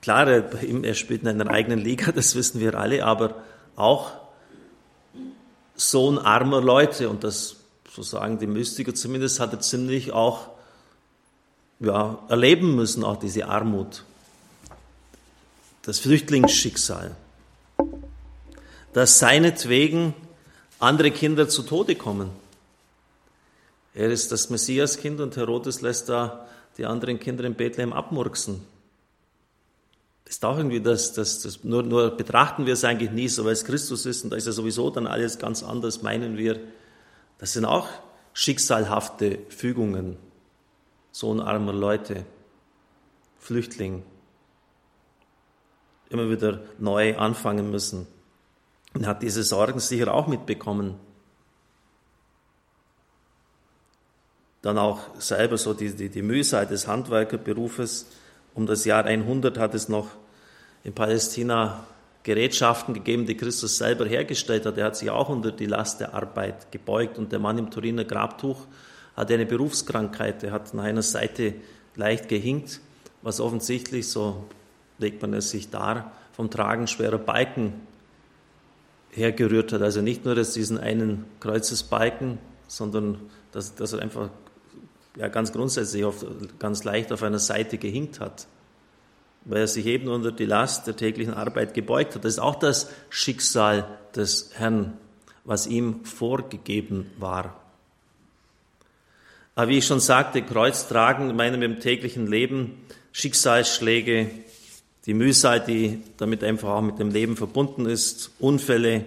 Klar, 0.03 0.27
er 0.27 0.95
spielt 0.95 1.23
in 1.23 1.29
einer 1.29 1.51
eigenen 1.51 1.79
Liga, 1.79 2.11
das 2.15 2.35
wissen 2.35 2.59
wir 2.59 2.75
alle, 2.75 3.05
aber 3.05 3.45
auch 3.77 4.11
Sohn 5.77 6.19
armer 6.19 6.61
Leute 6.61 7.09
und 7.09 7.23
das 7.23 7.58
so 7.99 8.05
sagen 8.05 8.39
die 8.39 8.47
Mystiker 8.47 8.95
zumindest, 8.95 9.41
hat 9.41 9.53
er 9.53 9.59
ziemlich 9.59 10.13
auch 10.13 10.51
ja, 11.81 12.19
erleben 12.29 12.77
müssen, 12.77 13.03
auch 13.03 13.17
diese 13.17 13.47
Armut, 13.49 14.05
das 15.83 15.99
Flüchtlingsschicksal, 15.99 17.17
dass 18.93 19.19
seinetwegen 19.19 20.15
andere 20.79 21.11
Kinder 21.11 21.49
zu 21.49 21.65
Tode 21.65 21.97
kommen. 21.97 22.31
Er 23.95 24.11
ist 24.11 24.31
das 24.31 24.49
Messiaskind 24.49 25.21
und 25.21 25.37
Herodes 25.37 25.81
lässt 25.81 26.09
da 26.09 26.47
die 26.77 26.87
anderen 26.87 27.19
Kinder 27.19 27.43
in 27.43 27.55
Bethlehem 27.55 27.93
abmurksen. 27.93 28.61
Das 30.25 30.37
ist 30.37 30.45
auch 30.45 30.57
irgendwie 30.57 30.81
das, 30.81 31.15
das, 31.15 31.41
das 31.41 31.65
nur, 31.65 31.83
nur 31.83 32.11
betrachten 32.11 32.65
wir 32.65 32.75
es 32.75 32.85
eigentlich 32.85 33.11
nie 33.11 33.29
so, 33.29 33.45
weil 33.45 33.55
es 33.55 33.65
Christus 33.65 34.07
ist 34.07 34.23
und 34.23 34.31
da 34.31 34.37
ist 34.37 34.47
ja 34.47 34.53
sowieso 34.53 34.89
dann 34.89 35.09
alles 35.09 35.41
ganz 35.41 35.65
anders, 35.65 36.03
meinen 36.03 36.37
wir. 36.37 36.61
Das 37.39 37.53
sind 37.53 37.65
auch 37.65 37.89
schicksalhafte 38.33 39.39
Fügungen 39.49 40.17
sohn 41.13 41.41
armer 41.41 41.73
Leute, 41.73 42.25
Flüchtling. 43.39 44.05
immer 46.11 46.31
wieder 46.31 46.61
neu 46.79 47.19
anfangen 47.19 47.71
müssen. 47.71 48.07
Und 48.95 49.07
hat 49.07 49.23
diese 49.23 49.43
Sorgen 49.43 49.81
sicher 49.81 50.15
auch 50.15 50.27
mitbekommen. 50.27 50.95
Dann 54.63 54.79
auch 54.79 55.01
selber 55.19 55.59
so 55.59 55.75
die, 55.75 55.95
die, 55.95 56.09
die 56.09 56.23
Mühsal 56.23 56.67
des 56.67 56.87
Handwerkerberufes. 56.87 58.07
Um 58.55 58.67
das 58.67 58.85
Jahr 58.85 59.05
100 59.05 59.59
hat 59.59 59.75
es 59.75 59.89
noch 59.89 60.09
in 60.85 60.95
Palästina 60.95 61.85
Gerätschaften 62.23 62.95
gegeben, 62.95 63.27
die 63.27 63.37
Christus 63.37 63.79
selber 63.79 64.07
hergestellt 64.07 64.67
hat. 64.67 64.77
Er 64.77 64.87
hat 64.87 64.97
sich 64.97 65.11
auch 65.11 65.29
unter 65.29 65.53
die 65.53 65.67
Last 65.67 66.01
der 66.01 66.15
Arbeit 66.15 66.71
gebeugt. 66.73 67.19
Und 67.19 67.33
der 67.33 67.39
Mann 67.39 67.59
im 67.59 67.71
Turiner 67.71 68.05
Grabtuch 68.05 68.67
hatte 69.17 69.35
eine 69.35 69.47
Berufskrankheit. 69.47 70.43
Er 70.43 70.53
hat 70.53 70.75
nach 70.75 70.85
einer 70.85 71.03
Seite 71.03 71.55
leicht 71.95 72.29
gehinkt, 72.29 72.81
was 73.23 73.41
offensichtlich, 73.41 74.09
so 74.09 74.45
legt 74.99 75.23
man 75.23 75.35
es 75.35 75.51
sich 75.51 75.71
dar, 75.71 76.13
vom 76.33 76.51
Tragen 76.51 76.87
schwerer 76.87 77.19
Balken 77.19 77.75
hergerührt 79.11 79.73
hat. 79.73 79.83
Also 79.83 80.03
nicht 80.03 80.25
nur, 80.25 80.35
dass 80.35 80.53
diesen 80.53 80.79
einen 80.79 81.25
Kreuzesbalken, 81.41 82.39
sondern 82.67 83.19
dass, 83.53 83.75
dass 83.75 83.93
er 83.93 84.03
einfach 84.03 84.31
ja, 85.17 85.29
ganz 85.29 85.53
grundsätzlich 85.53 86.05
auf, 86.05 86.25
ganz 86.59 86.85
leicht 86.85 87.13
auf 87.13 87.23
einer 87.23 87.39
Seite 87.39 87.79
gehinkt 87.79 88.21
hat, 88.21 88.47
weil 89.45 89.61
er 89.61 89.69
sich 89.69 89.87
eben 89.87 90.09
unter 90.09 90.33
die 90.33 90.45
Last 90.45 90.87
der 90.87 90.97
täglichen 90.97 91.35
Arbeit 91.35 91.75
gebeugt 91.75 92.15
hat. 92.15 92.25
Das 92.25 92.35
ist 92.35 92.39
auch 92.39 92.57
das 92.57 92.91
Schicksal 93.11 93.89
des 94.15 94.51
Herrn, 94.55 94.97
was 95.45 95.67
ihm 95.67 96.05
vorgegeben 96.05 97.11
war. 97.19 97.59
Aber 99.55 99.69
wie 99.69 99.79
ich 99.79 99.87
schon 99.87 100.01
sagte, 100.01 100.43
Kreuz 100.43 100.87
tragen 100.87 101.31
in 101.31 101.37
meinem 101.37 101.81
täglichen 101.81 102.27
Leben, 102.27 102.85
Schicksalsschläge, 103.13 104.31
die 105.07 105.15
Mühsal, 105.15 105.61
die 105.61 106.03
damit 106.19 106.45
einfach 106.45 106.69
auch 106.69 106.83
mit 106.83 106.99
dem 106.99 107.11
Leben 107.11 107.37
verbunden 107.37 107.87
ist, 107.87 108.31
Unfälle, 108.39 109.05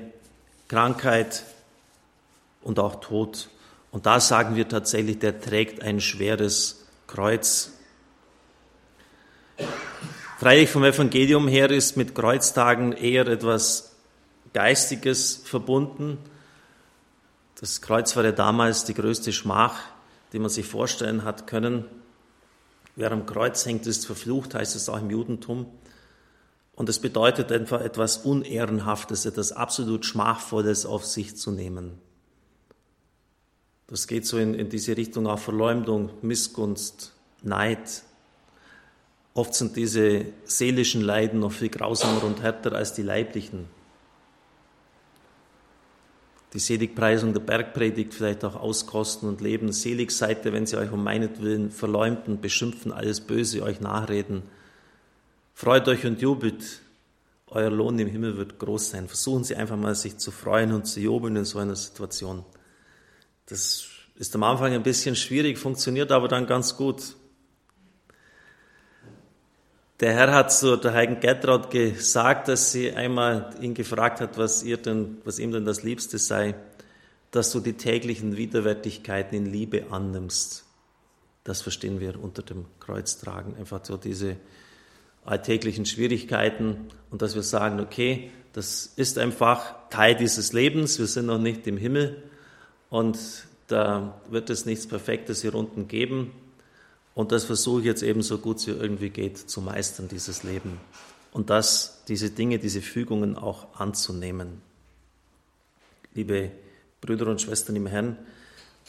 Krankheit 0.68 1.44
und 2.64 2.80
auch 2.80 3.00
Tod. 3.02 3.50
Und 3.92 4.06
da 4.06 4.20
sagen 4.20 4.56
wir 4.56 4.68
tatsächlich, 4.68 5.20
der 5.20 5.40
trägt 5.40 5.82
ein 5.82 6.02
schweres 6.02 6.86
Kreuz. 7.08 7.72
Freilich 10.42 10.72
vom 10.72 10.84
Evangelium 10.84 11.48
her 11.48 11.70
ist 11.70 11.98
mit 11.98 12.16
Kreuztagen 12.16 12.94
eher 12.94 13.28
etwas 13.28 13.92
Geistiges 14.54 15.36
verbunden. 15.36 16.18
Das 17.60 17.80
Kreuz 17.80 18.16
war 18.16 18.24
ja 18.24 18.32
damals 18.32 18.84
die 18.84 18.96
größte 18.96 19.34
Schmach, 19.34 19.80
die 20.34 20.40
man 20.40 20.50
sich 20.50 20.66
vorstellen 20.66 21.26
hat 21.26 21.46
können. 21.46 21.86
Wer 22.96 23.12
am 23.12 23.28
Kreuz 23.28 23.68
hängt, 23.68 23.86
ist 23.86 24.08
verflucht, 24.08 24.56
heißt 24.56 24.76
es 24.76 24.90
auch 24.90 24.98
im 24.98 25.12
Judentum. 25.12 25.68
Und 26.74 26.90
es 26.90 26.98
bedeutet 26.98 27.52
einfach 27.52 27.82
etwas 27.82 28.18
Unehrenhaftes, 28.18 29.28
etwas 29.28 29.52
absolut 29.52 30.08
Schmachvolles 30.08 30.88
auf 30.88 31.06
sich 31.06 31.38
zu 31.38 31.52
nehmen. 31.52 32.00
Das 33.86 34.08
geht 34.08 34.26
so 34.26 34.40
in, 34.40 34.56
in 34.56 34.70
diese 34.70 34.98
Richtung 34.98 35.28
auch 35.28 35.38
Verleumdung, 35.38 36.10
Missgunst, 36.24 37.14
Neid. 37.44 38.06
Oft 39.34 39.54
sind 39.54 39.76
diese 39.76 40.26
seelischen 40.44 41.02
Leiden 41.02 41.40
noch 41.40 41.52
viel 41.52 41.70
grausamer 41.70 42.24
und 42.24 42.42
härter 42.42 42.74
als 42.74 42.94
die 42.94 43.04
leiblichen. 43.04 43.68
Die 46.54 46.60
Seligpreisung 46.60 47.34
der 47.34 47.40
Bergpredigt 47.40 48.14
vielleicht 48.14 48.44
auch 48.44 48.56
auskosten 48.56 49.30
und 49.30 49.40
leben. 49.40 49.72
Selig 49.72 50.12
seid 50.12 50.46
ihr, 50.46 50.52
wenn 50.52 50.66
sie 50.66 50.78
euch 50.78 50.92
um 50.92 51.02
meinetwillen 51.02 51.72
verleumden, 51.72 52.42
beschimpfen, 52.42 52.92
alles 52.92 53.22
Böse 53.22 53.64
euch 53.64 53.80
nachreden 53.80 54.44
Freut 55.62 55.88
euch 55.88 56.08
und 56.08 56.20
jubelt, 56.22 56.82
euer 57.46 57.70
Lohn 57.70 58.00
im 58.00 58.08
Himmel 58.08 58.36
wird 58.36 58.58
groß 58.58 58.90
sein. 58.90 59.08
Versuchen 59.08 59.44
Sie 59.44 59.56
einfach 59.56 59.78
mal, 59.78 59.94
sich 59.94 60.18
zu 60.18 60.32
freuen 60.32 60.72
und 60.72 60.88
zu 60.88 61.00
jubeln 61.00 61.36
in 61.36 61.46
so 61.46 61.60
einer 61.60 61.76
Situation. 61.76 62.44
Das 63.46 63.86
ist 64.16 64.36
am 64.36 64.42
Anfang 64.42 64.74
ein 64.74 64.82
bisschen 64.82 65.16
schwierig, 65.16 65.60
funktioniert 65.60 66.12
aber 66.12 66.28
dann 66.28 66.48
ganz 66.48 66.78
gut. 66.78 67.16
Der 70.01 70.13
Herr 70.13 70.34
hat 70.34 70.51
zu 70.51 70.77
der 70.77 70.93
heiligen 70.93 71.20
Gertraud 71.20 71.70
gesagt, 71.70 72.48
dass 72.48 72.72
sie 72.72 72.91
einmal 72.91 73.51
ihn 73.62 73.75
gefragt 73.75 74.20
hat, 74.20 74.36
was, 74.36 74.63
ihr 74.63 74.77
denn, 74.77 75.17
was 75.25 75.38
ihm 75.38 75.51
denn 75.51 75.63
das 75.63 75.84
Liebste 75.84 76.17
sei, 76.17 76.55
dass 77.29 77.51
du 77.51 77.60
die 77.60 77.74
täglichen 77.74 78.36
Widerwärtigkeiten 78.36 79.36
in 79.38 79.46
Liebe 79.46 79.91
annimmst. 79.91 80.65
Das 81.43 81.62
verstehen 81.62 82.00
wir 82.00 82.22
unter 82.22 82.41
dem 82.41 82.65
Kreuztragen. 82.79 83.55
Einfach 83.58 83.86
so 83.86 83.96
diese 83.96 84.38
alltäglichen 85.24 85.86
Schwierigkeiten 85.86 86.88
und 87.12 87.22
dass 87.22 87.36
wir 87.36 87.43
sagen, 87.43 87.79
okay, 87.79 88.31
das 88.53 88.88
ist 88.96 89.20
einfach 89.20 89.88
Teil 89.91 90.15
dieses 90.15 90.51
Lebens, 90.51 90.98
wir 90.98 91.05
sind 91.05 91.27
noch 91.27 91.38
nicht 91.38 91.67
im 91.67 91.77
Himmel 91.77 92.24
und 92.89 93.20
da 93.67 94.20
wird 94.31 94.50
es 94.50 94.65
nichts 94.65 94.88
Perfektes 94.88 95.43
hier 95.43 95.53
unten 95.53 95.88
geben 95.88 96.31
und 97.13 97.32
das 97.32 97.44
versuche 97.44 97.82
ich 97.82 97.86
jetzt 97.86 98.03
eben 98.03 98.22
so 98.22 98.38
gut 98.38 98.60
es 98.60 98.74
irgendwie 98.74 99.10
geht 99.10 99.38
zu 99.38 99.62
meistern, 99.62 100.08
dieses 100.08 100.44
Leben 100.44 100.80
und 101.32 101.50
das, 101.50 102.03
diese 102.08 102.30
Dinge, 102.30 102.60
diese 102.60 102.82
Fügungen 102.82 103.38
auch 103.38 103.80
anzunehmen. 103.80 104.62
Liebe 106.13 106.51
Brüder 107.00 107.27
und 107.27 107.41
Schwestern 107.41 107.75
im 107.75 107.88
Herrn, 107.88 108.18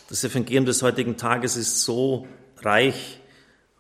das 0.09 0.25
Evangelium 0.25 0.67
des 0.67 0.83
heutigen 0.83 1.17
Tages 1.17 1.57
ist 1.57 1.83
so 1.83 2.27
reich 2.59 3.21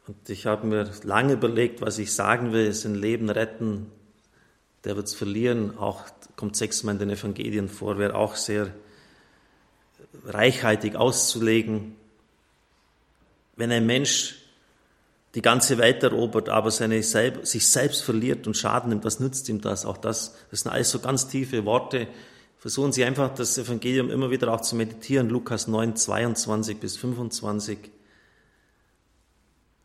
und 0.06 0.28
ich 0.28 0.46
habe 0.46 0.66
mir 0.66 0.90
lange 1.04 1.34
überlegt, 1.34 1.80
was 1.80 1.98
ich 1.98 2.12
sagen 2.12 2.52
will. 2.52 2.66
Es 2.66 2.82
sind 2.82 2.96
Leben 2.96 3.30
retten, 3.30 3.86
der 4.84 4.96
wird 4.96 5.06
es 5.06 5.14
verlieren. 5.14 5.78
Auch 5.78 6.04
kommt 6.34 6.56
sechsmal 6.56 6.94
in 6.94 6.98
den 6.98 7.10
Evangelien 7.10 7.68
vor, 7.68 7.98
wäre 7.98 8.16
auch 8.16 8.34
sehr 8.34 8.74
reichhaltig 10.24 10.96
auszulegen. 10.96 11.94
Wenn 13.62 13.70
ein 13.70 13.86
Mensch 13.86 14.38
die 15.36 15.40
ganze 15.40 15.78
Welt 15.78 16.02
erobert, 16.02 16.48
aber 16.48 16.72
seine, 16.72 17.00
sich 17.00 17.70
selbst 17.70 18.02
verliert 18.02 18.48
und 18.48 18.56
Schaden 18.56 18.88
nimmt, 18.88 19.04
was 19.04 19.20
nützt 19.20 19.48
ihm 19.48 19.60
das? 19.60 19.86
Auch 19.86 19.98
das, 19.98 20.34
das 20.50 20.62
sind 20.62 20.72
alles 20.72 20.90
so 20.90 20.98
ganz 20.98 21.28
tiefe 21.28 21.64
Worte. 21.64 22.08
Versuchen 22.58 22.90
Sie 22.90 23.04
einfach 23.04 23.32
das 23.32 23.56
Evangelium 23.58 24.10
immer 24.10 24.32
wieder 24.32 24.52
auch 24.52 24.62
zu 24.62 24.74
meditieren. 24.74 25.28
Lukas 25.28 25.68
9, 25.68 25.94
22 25.94 26.78
bis 26.78 26.96
25. 26.96 27.78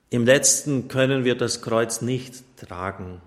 Im 0.09 0.25
letzten 0.25 0.87
können 0.87 1.23
wir 1.23 1.35
das 1.35 1.61
Kreuz 1.61 2.01
nicht 2.01 2.57
tragen. 2.57 3.21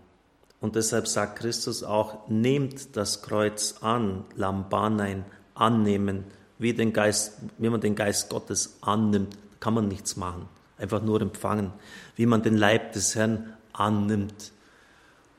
Und 0.60 0.74
deshalb 0.74 1.06
sagt 1.06 1.38
Christus 1.38 1.84
auch, 1.84 2.28
nehmt 2.28 2.96
das 2.96 3.22
Kreuz 3.22 3.76
an, 3.82 4.24
Lambanein, 4.34 5.24
annehmen, 5.54 6.24
wie, 6.58 6.74
den 6.74 6.92
Geist, 6.92 7.34
wie 7.58 7.68
man 7.68 7.80
den 7.80 7.94
Geist 7.94 8.30
Gottes 8.30 8.78
annimmt, 8.80 9.36
kann 9.60 9.74
man 9.74 9.88
nichts 9.88 10.16
machen, 10.16 10.48
einfach 10.78 11.02
nur 11.02 11.20
empfangen, 11.20 11.72
wie 12.16 12.26
man 12.26 12.42
den 12.42 12.56
Leib 12.56 12.92
des 12.92 13.14
Herrn 13.14 13.54
annimmt. 13.72 14.52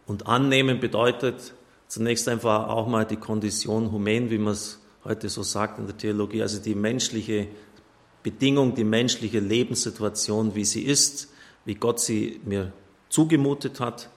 Und 0.06 0.28
annehmen 0.28 0.80
bedeutet 0.80 1.54
zunächst 1.88 2.30
einfach 2.30 2.70
auch 2.70 2.88
mal 2.88 3.06
die 3.06 3.18
Kondition 3.18 3.92
human, 3.92 4.30
wie 4.30 4.38
man 4.38 4.54
es 4.54 4.80
heute 5.04 5.30
so 5.30 5.44
sagt 5.44 5.80
in 5.80 5.88
der 5.88 5.98
Theologie, 5.98 6.42
also 6.42 6.62
die 6.62 6.76
menschliche 6.76 7.48
Bedingung, 8.24 8.76
die 8.76 8.84
menschliche 8.84 9.40
Lebenssituation, 9.40 10.56
wie 10.56 10.66
sie 10.66 10.84
ist, 10.84 11.30
wie 11.66 11.76
Gott 11.76 12.00
sie 12.00 12.40
mir 12.46 12.72
zugemutet 13.10 13.80
hat. 13.80 14.10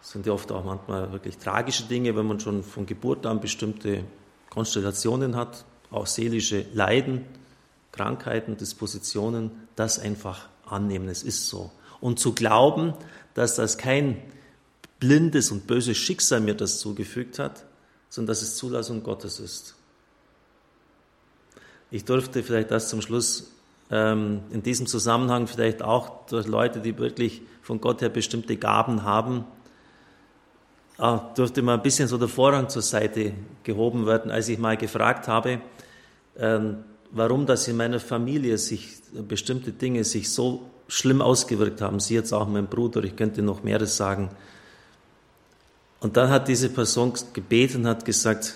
Das 0.00 0.12
sind 0.12 0.26
ja 0.26 0.32
oft 0.32 0.50
auch 0.50 0.64
manchmal 0.64 1.12
wirklich 1.12 1.36
tragische 1.38 1.84
Dinge, 1.84 2.16
wenn 2.16 2.26
man 2.26 2.40
schon 2.40 2.62
von 2.62 2.86
Geburt 2.86 3.26
an 3.26 3.40
bestimmte 3.40 4.04
Konstellationen 4.50 5.36
hat, 5.36 5.64
auch 5.90 6.06
seelische 6.06 6.64
Leiden, 6.72 7.24
Krankheiten, 7.96 8.56
Dispositionen, 8.56 9.50
das 9.74 9.98
einfach 9.98 10.48
annehmen, 10.66 11.08
es 11.08 11.22
ist 11.22 11.48
so. 11.48 11.70
Und 12.00 12.20
zu 12.20 12.34
glauben, 12.34 12.94
dass 13.34 13.56
das 13.56 13.78
kein 13.78 14.22
blindes 15.00 15.50
und 15.50 15.66
böses 15.66 15.96
Schicksal 15.96 16.40
mir 16.40 16.54
das 16.54 16.78
zugefügt 16.78 17.38
hat, 17.38 17.64
sondern 18.08 18.28
dass 18.28 18.42
es 18.42 18.56
Zulassung 18.56 19.02
Gottes 19.02 19.40
ist. 19.40 19.74
Ich 21.90 22.04
durfte 22.04 22.42
vielleicht 22.42 22.70
das 22.70 22.88
zum 22.88 23.00
Schluss 23.00 23.52
ähm, 23.90 24.40
in 24.50 24.62
diesem 24.62 24.86
Zusammenhang 24.86 25.46
vielleicht 25.46 25.82
auch 25.82 26.26
durch 26.26 26.46
Leute, 26.46 26.80
die 26.80 26.98
wirklich 26.98 27.42
von 27.62 27.80
Gott 27.80 28.00
her 28.00 28.08
bestimmte 28.08 28.56
Gaben 28.56 29.04
haben, 29.04 29.44
äh, 30.98 31.18
durfte 31.34 31.62
mal 31.62 31.74
ein 31.74 31.82
bisschen 31.82 32.08
so 32.08 32.18
der 32.18 32.28
Vorrang 32.28 32.68
zur 32.68 32.82
Seite 32.82 33.32
gehoben 33.62 34.06
werden, 34.06 34.30
als 34.30 34.48
ich 34.48 34.58
mal 34.58 34.76
gefragt 34.76 35.28
habe, 35.28 35.60
ähm, 36.38 36.84
warum 37.16 37.46
das 37.46 37.66
in 37.66 37.76
meiner 37.76 37.98
Familie 37.98 38.58
sich 38.58 38.98
bestimmte 39.26 39.72
Dinge 39.72 40.04
sich 40.04 40.30
so 40.30 40.70
schlimm 40.88 41.22
ausgewirkt 41.22 41.80
haben. 41.80 41.98
Sie 41.98 42.14
jetzt 42.14 42.32
auch 42.32 42.46
mein 42.46 42.66
Bruder, 42.66 43.02
ich 43.04 43.16
könnte 43.16 43.42
noch 43.42 43.62
mehres 43.62 43.96
sagen. 43.96 44.30
Und 46.00 46.16
dann 46.16 46.28
hat 46.28 46.46
diese 46.48 46.68
Person 46.68 47.14
gebeten, 47.32 47.86
hat 47.86 48.04
gesagt, 48.04 48.54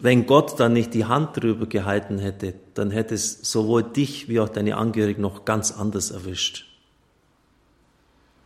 wenn 0.00 0.26
Gott 0.26 0.58
dann 0.58 0.72
nicht 0.72 0.94
die 0.94 1.04
Hand 1.04 1.36
drüber 1.36 1.66
gehalten 1.66 2.18
hätte, 2.18 2.54
dann 2.74 2.90
hätte 2.90 3.14
es 3.14 3.40
sowohl 3.42 3.82
dich 3.82 4.28
wie 4.28 4.40
auch 4.40 4.48
deine 4.48 4.76
Angehörigen 4.76 5.22
noch 5.22 5.44
ganz 5.44 5.72
anders 5.72 6.10
erwischt. 6.10 6.66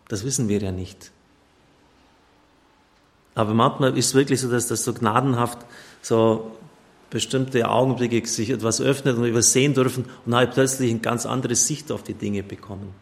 Das 0.09 0.25
wissen 0.25 0.49
wir 0.49 0.59
ja 0.59 0.73
nicht. 0.73 1.13
Aber 3.35 3.55
manchmal 3.55 3.97
ist 3.97 4.09
es 4.09 4.15
wirklich 4.15 4.41
so, 4.41 4.51
dass 4.51 4.67
das 4.67 4.85
so 4.85 4.93
gnadenhaft 4.93 5.59
so 6.03 6.53
bestimmte 7.13 7.69
Augenblicke 7.69 8.27
sich 8.27 8.49
etwas 8.49 8.81
öffnet 8.81 9.19
und 9.19 9.25
wir 9.25 9.43
sehen 9.43 9.75
dürfen 9.75 10.07
und 10.25 10.35
halt 10.35 10.53
plötzlich 10.53 10.91
eine 10.91 11.01
ganz 11.01 11.27
andere 11.27 11.55
Sicht 11.55 11.93
auf 11.93 12.03
die 12.03 12.15
Dinge 12.15 12.43
bekommen. 12.43 12.95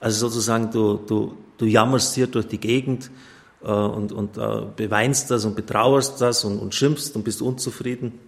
Also 0.00 0.28
sozusagen, 0.28 0.70
du, 0.70 0.96
du, 0.96 1.36
du 1.58 1.66
jammerst 1.66 2.14
hier 2.14 2.26
durch 2.26 2.48
die 2.48 2.58
Gegend 2.58 3.10
äh, 3.62 3.70
und, 3.70 4.12
und 4.12 4.38
äh, 4.38 4.62
beweinst 4.74 5.30
das 5.30 5.44
und 5.44 5.56
betrauerst 5.56 6.20
das 6.22 6.44
und, 6.44 6.58
und 6.58 6.74
schimpfst 6.74 7.14
und 7.16 7.22
bist 7.22 7.42
unzufrieden. 7.42 8.18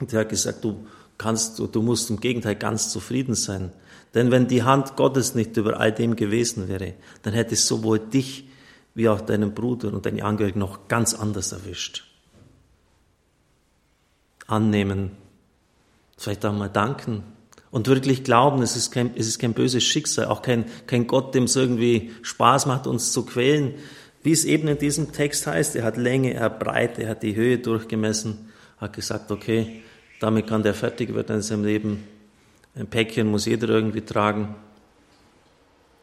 Und 0.00 0.12
er 0.12 0.20
hat 0.20 0.30
gesagt, 0.30 0.64
du 0.64 0.86
kannst, 1.18 1.60
du 1.60 1.82
musst 1.82 2.10
im 2.10 2.18
Gegenteil 2.18 2.56
ganz 2.56 2.90
zufrieden 2.90 3.36
sein. 3.36 3.70
Denn 4.12 4.32
wenn 4.32 4.48
die 4.48 4.64
Hand 4.64 4.96
Gottes 4.96 5.36
nicht 5.36 5.56
über 5.56 5.78
all 5.78 5.92
dem 5.92 6.16
gewesen 6.16 6.66
wäre, 6.66 6.94
dann 7.22 7.32
hätte 7.32 7.54
es 7.54 7.68
sowohl 7.68 8.00
dich 8.00 8.48
wie 8.94 9.08
auch 9.08 9.20
deinen 9.20 9.54
Bruder 9.54 9.92
und 9.92 10.04
deine 10.04 10.24
Angehörigen 10.24 10.58
noch 10.58 10.88
ganz 10.88 11.14
anders 11.14 11.52
erwischt 11.52 12.11
annehmen, 14.46 15.12
vielleicht 16.16 16.44
auch 16.44 16.52
mal 16.52 16.68
danken 16.68 17.22
und 17.72 17.88
wirklich 17.88 18.22
glauben, 18.22 18.62
es 18.62 18.76
ist 18.76 18.92
kein, 18.92 19.12
es 19.16 19.26
ist 19.26 19.38
kein 19.38 19.54
böses 19.54 19.82
Schicksal, 19.82 20.26
auch 20.26 20.42
kein, 20.42 20.66
kein 20.86 21.06
Gott, 21.06 21.34
dem 21.34 21.44
es 21.44 21.56
irgendwie 21.56 22.12
Spaß 22.20 22.66
macht, 22.66 22.86
uns 22.86 23.12
zu 23.12 23.24
quälen. 23.24 23.74
Wie 24.22 24.30
es 24.30 24.44
eben 24.44 24.68
in 24.68 24.78
diesem 24.78 25.12
Text 25.12 25.46
heißt, 25.46 25.74
er 25.74 25.84
hat 25.84 25.96
Länge, 25.96 26.34
er 26.34 26.42
hat 26.42 26.60
Breite, 26.60 27.02
er 27.02 27.08
hat 27.08 27.22
die 27.22 27.34
Höhe 27.34 27.58
durchgemessen, 27.58 28.50
hat 28.76 28.92
gesagt, 28.92 29.32
okay, 29.32 29.82
damit 30.20 30.46
kann 30.46 30.62
der 30.62 30.74
fertig 30.74 31.14
werden 31.14 31.36
in 31.36 31.42
seinem 31.42 31.64
Leben. 31.64 32.06
Ein 32.74 32.88
Päckchen 32.88 33.26
muss 33.26 33.46
jeder 33.46 33.70
irgendwie 33.70 34.02
tragen. 34.02 34.54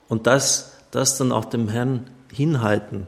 Und 0.07 0.25
das, 0.25 0.73
das 0.89 1.19
dann 1.19 1.31
auch 1.31 1.45
dem 1.45 1.69
Herrn 1.69 2.09
hinhalten, 2.33 3.05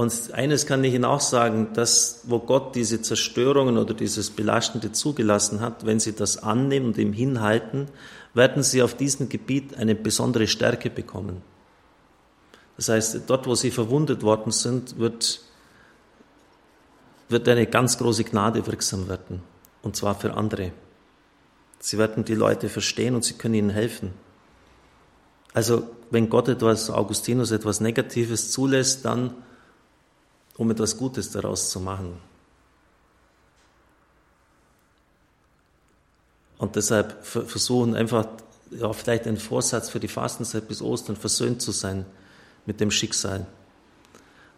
und 0.00 0.32
eines 0.32 0.64
kann 0.64 0.82
ich 0.82 0.94
Ihnen 0.94 1.04
auch 1.04 1.20
sagen, 1.20 1.74
dass 1.74 2.22
wo 2.24 2.38
Gott 2.38 2.74
diese 2.74 3.02
Zerstörungen 3.02 3.76
oder 3.76 3.92
dieses 3.92 4.30
Belastende 4.30 4.92
zugelassen 4.92 5.60
hat, 5.60 5.84
wenn 5.84 6.00
Sie 6.00 6.14
das 6.14 6.42
annehmen 6.42 6.86
und 6.86 6.96
ihm 6.96 7.12
hinhalten, 7.12 7.86
werden 8.32 8.62
Sie 8.62 8.82
auf 8.82 8.94
diesem 8.94 9.28
Gebiet 9.28 9.76
eine 9.76 9.94
besondere 9.94 10.46
Stärke 10.46 10.88
bekommen. 10.88 11.42
Das 12.78 12.88
heißt, 12.88 13.24
dort, 13.26 13.46
wo 13.46 13.54
Sie 13.54 13.70
verwundet 13.70 14.22
worden 14.22 14.52
sind, 14.52 14.98
wird, 14.98 15.42
wird 17.28 17.46
eine 17.46 17.66
ganz 17.66 17.98
große 17.98 18.24
Gnade 18.24 18.66
wirksam 18.66 19.06
werden. 19.06 19.42
Und 19.82 19.96
zwar 19.96 20.14
für 20.14 20.32
andere. 20.32 20.72
Sie 21.78 21.98
werden 21.98 22.24
die 22.24 22.34
Leute 22.34 22.70
verstehen 22.70 23.14
und 23.14 23.24
sie 23.26 23.34
können 23.34 23.52
ihnen 23.52 23.68
helfen. 23.68 24.12
Also, 25.52 25.90
wenn 26.10 26.30
Gott 26.30 26.48
etwas, 26.48 26.88
Augustinus 26.88 27.50
etwas 27.50 27.80
Negatives 27.80 28.50
zulässt, 28.50 29.04
dann 29.04 29.34
um 30.56 30.70
etwas 30.70 30.96
Gutes 30.96 31.30
daraus 31.30 31.70
zu 31.70 31.80
machen. 31.80 32.18
Und 36.58 36.76
deshalb 36.76 37.24
versuchen 37.24 37.94
einfach, 37.94 38.26
ja, 38.70 38.92
vielleicht 38.92 39.26
ein 39.26 39.38
Vorsatz 39.38 39.88
für 39.88 39.98
die 39.98 40.08
Fastenzeit 40.08 40.68
bis 40.68 40.82
Ostern, 40.82 41.16
versöhnt 41.16 41.62
zu 41.62 41.72
sein 41.72 42.04
mit 42.66 42.80
dem 42.80 42.90
Schicksal, 42.90 43.46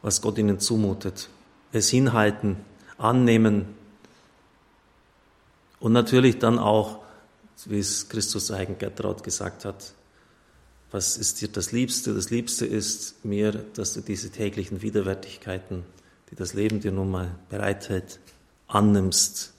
was 0.02 0.20
Gott 0.20 0.37
ihnen 0.37 0.58
zumutet. 0.58 1.28
Es 1.70 1.88
hinhalten, 1.90 2.56
annehmen 2.99 3.76
und 5.78 5.92
natürlich 5.92 6.38
dann 6.38 6.58
auch, 6.58 6.99
wie 7.66 7.78
es 7.78 8.08
Christus 8.08 8.50
eigen 8.50 8.78
Gertraud 8.78 9.22
gesagt 9.22 9.64
hat, 9.64 9.94
was 10.92 11.16
ist 11.16 11.40
dir 11.40 11.49
das 11.49 11.72
Liebste? 11.72 12.14
Das 12.14 12.28
Liebste 12.28 12.66
ist 12.66 13.25
mir, 13.25 13.52
dass 13.52 13.94
du 13.94 14.02
diese 14.02 14.30
täglichen 14.30 14.82
Widerwärtigkeiten, 14.82 15.84
die 16.30 16.37
das 16.37 16.52
Leben 16.52 16.80
dir 16.80 16.92
nun 16.92 17.11
mal 17.11 17.34
bereithält, 17.49 18.20
annimmst. 18.68 19.54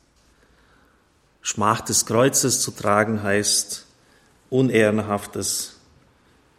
Schmach 1.42 1.82
des 1.82 2.06
Kreuzes 2.06 2.62
zu 2.62 2.72
tragen 2.72 3.24
heißt, 3.24 3.88
Unehrenhaftes 4.52 5.80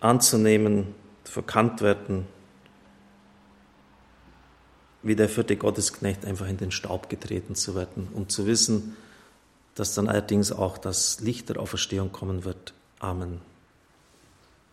anzunehmen, 0.00 0.94
verkannt 1.22 1.80
werden, 1.80 2.26
wie 5.02 5.14
der 5.14 5.28
vierte 5.28 5.56
Gottesknecht 5.56 6.24
einfach 6.24 6.48
in 6.48 6.56
den 6.56 6.72
Staub 6.72 7.08
getreten 7.08 7.54
zu 7.54 7.76
werden, 7.76 8.08
um 8.12 8.28
zu 8.28 8.46
wissen, 8.46 8.96
dass 9.76 9.94
dann 9.94 10.08
allerdings 10.08 10.50
auch 10.50 10.78
das 10.78 11.20
Licht 11.20 11.48
der 11.48 11.60
Auferstehung 11.60 12.10
kommen 12.10 12.44
wird. 12.44 12.74
Amen. 12.98 13.53